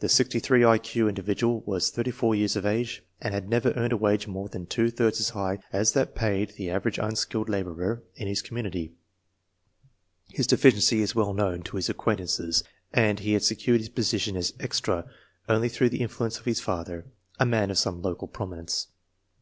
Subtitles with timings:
[0.00, 3.96] The 63 I Q individual was 34 years of age, and had never earned a
[3.96, 8.02] wage more than two thirds as high as that paid the average unskilled la borer
[8.16, 8.92] in his community.
[10.28, 14.52] His deficiency is well known to his acquaintances, and he had secured his position as"
[14.60, 15.06] extra M
[15.48, 17.06] only through the influence of his father,
[17.40, 18.88] a man of some local prominence.